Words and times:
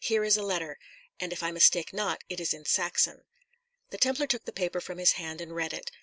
"Here 0.03 0.23
is 0.23 0.35
a 0.35 0.41
letter, 0.41 0.79
and 1.19 1.31
if 1.31 1.43
I 1.43 1.51
mistake 1.51 1.93
not, 1.93 2.23
it 2.27 2.39
is 2.39 2.55
in 2.55 2.65
Saxon." 2.65 3.21
The 3.91 3.99
Templar 3.99 4.25
took 4.25 4.45
the 4.45 4.51
paper 4.51 4.81
from 4.81 4.97
his 4.97 5.11
hand 5.11 5.39
and 5.39 5.53
read 5.55 5.73
it. 5.73 5.91